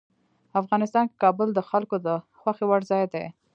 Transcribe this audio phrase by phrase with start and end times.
[0.61, 2.09] افغانستان کې کابل د خلکو د
[2.39, 3.25] خوښې وړ ځای دی.